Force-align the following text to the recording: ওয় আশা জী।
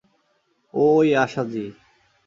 ওয় 0.73 1.09
আশা 1.23 1.43
জী। 1.51 1.65